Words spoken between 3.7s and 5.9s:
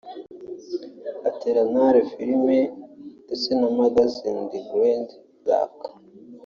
Magasin de Grand Lac